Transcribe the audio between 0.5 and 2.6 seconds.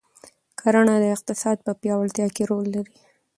کرنه د اقتصاد په پیاوړتیا کې